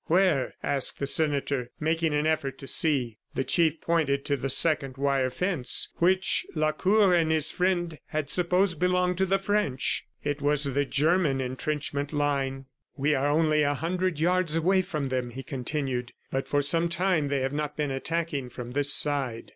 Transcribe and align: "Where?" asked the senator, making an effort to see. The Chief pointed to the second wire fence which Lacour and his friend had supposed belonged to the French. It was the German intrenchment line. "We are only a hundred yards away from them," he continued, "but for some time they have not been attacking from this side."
"Where?" 0.07 0.55
asked 0.63 0.97
the 0.97 1.05
senator, 1.05 1.69
making 1.79 2.11
an 2.15 2.25
effort 2.25 2.57
to 2.57 2.65
see. 2.65 3.19
The 3.35 3.43
Chief 3.43 3.79
pointed 3.81 4.25
to 4.25 4.35
the 4.35 4.49
second 4.49 4.97
wire 4.97 5.29
fence 5.29 5.89
which 5.97 6.43
Lacour 6.55 7.13
and 7.13 7.29
his 7.29 7.51
friend 7.51 7.99
had 8.07 8.27
supposed 8.31 8.79
belonged 8.79 9.19
to 9.19 9.27
the 9.27 9.37
French. 9.37 10.07
It 10.23 10.41
was 10.41 10.63
the 10.63 10.85
German 10.85 11.39
intrenchment 11.39 12.11
line. 12.11 12.65
"We 12.97 13.13
are 13.13 13.27
only 13.27 13.61
a 13.61 13.75
hundred 13.75 14.19
yards 14.19 14.55
away 14.55 14.81
from 14.81 15.09
them," 15.09 15.29
he 15.29 15.43
continued, 15.43 16.13
"but 16.31 16.47
for 16.47 16.63
some 16.63 16.89
time 16.89 17.27
they 17.27 17.41
have 17.41 17.53
not 17.53 17.77
been 17.77 17.91
attacking 17.91 18.49
from 18.49 18.71
this 18.71 18.91
side." 18.91 19.49